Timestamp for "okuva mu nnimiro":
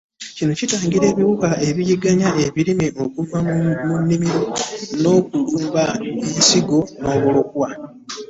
3.03-4.41